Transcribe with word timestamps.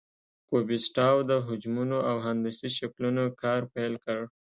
کوبیسټاو 0.49 1.17
د 1.29 1.31
حجمونو 1.47 1.97
او 2.09 2.15
هندسي 2.27 2.69
شکلونو 2.77 3.23
کار 3.41 3.61
پیل 3.73 3.93
کړ. 4.05 4.19